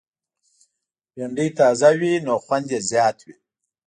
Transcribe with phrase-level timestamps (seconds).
[1.13, 3.35] بېنډۍ تازه وي، نو خوند یې زیات وي